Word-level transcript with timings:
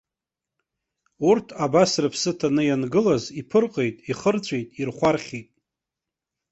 Урҭ, 1.29 1.47
абас 1.65 1.91
рыԥсы 2.03 2.31
ҭаны 2.39 2.63
иангылаз, 2.65 3.23
иԥырҟеит, 3.39 3.95
ихырҵәеит, 4.09 4.67
ирхәархьит. 4.79 5.49